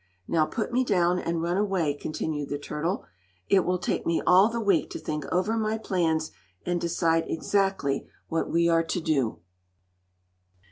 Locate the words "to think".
4.89-5.25